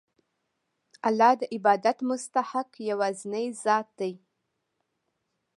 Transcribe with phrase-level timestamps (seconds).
[1.07, 4.13] الله د عبادت مستحق یوازینی ذات دی.